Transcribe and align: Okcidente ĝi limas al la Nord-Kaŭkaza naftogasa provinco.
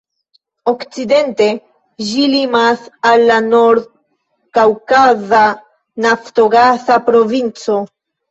Okcidente 0.69 1.49
ĝi 2.05 2.23
limas 2.35 2.87
al 3.11 3.25
la 3.33 3.37
Nord-Kaŭkaza 3.49 5.43
naftogasa 6.07 6.99
provinco. 7.11 7.79